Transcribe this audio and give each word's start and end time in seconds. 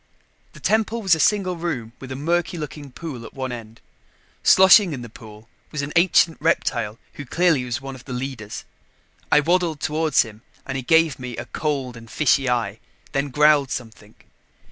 The 0.53 0.59
temple 0.59 1.03
was 1.03 1.13
a 1.13 1.19
single 1.19 1.55
room 1.57 1.93
with 1.99 2.11
a 2.11 2.15
murky 2.15 2.57
looking 2.57 2.91
pool 2.91 3.23
at 3.23 3.35
one 3.35 3.51
end. 3.51 3.81
Sloshing 4.41 4.93
in 4.93 5.03
the 5.03 5.09
pool 5.11 5.47
was 5.71 5.83
an 5.83 5.93
ancient 5.95 6.39
reptile 6.41 6.97
who 7.13 7.23
clearly 7.27 7.63
was 7.65 7.81
one 7.81 7.93
of 7.93 8.05
the 8.05 8.11
leaders. 8.11 8.65
I 9.31 9.41
waddled 9.41 9.79
toward 9.79 10.15
him 10.15 10.41
and 10.65 10.75
he 10.75 10.81
gave 10.81 11.19
me 11.19 11.37
a 11.37 11.45
cold 11.45 11.95
and 11.95 12.09
fishy 12.09 12.49
eye, 12.49 12.79
then 13.11 13.29
growled 13.29 13.69
something. 13.69 14.15